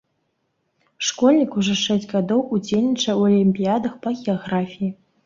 Школьнік 1.09 1.51
ужо 1.63 1.75
шэсць 1.81 2.07
гадоў 2.13 2.41
удзельнічае 2.57 3.13
ў 3.19 3.37
алімпіядах 3.37 3.93
па 4.07 4.15
геаграфіі. 4.23 4.91